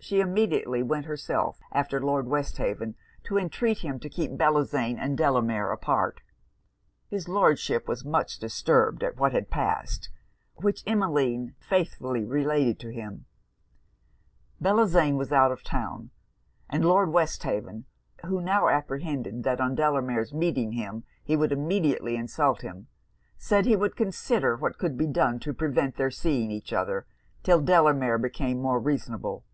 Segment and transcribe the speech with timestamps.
[0.00, 5.72] She immediately went herself after Lord Westhaven, to intreat him to keep Bellozane and Delamere
[5.72, 6.20] apart.
[7.08, 10.10] His Lordship was much disturbed at what had passed,
[10.56, 13.24] which Emmeline faithfully related to him:
[14.60, 16.10] Bellozane was still out of town;
[16.68, 17.86] and Lord Westhaven,
[18.26, 22.88] who now apprehended that on Delamere's meeting him he would immediately insult him,
[23.38, 27.06] said he would consider what could be done to prevent their seeing each other
[27.42, 29.46] 'till Delamere became more reasonable.